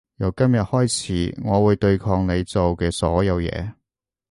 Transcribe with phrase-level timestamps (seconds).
[0.15, 3.75] 由今日開始我會對抗你做嘅所有嘢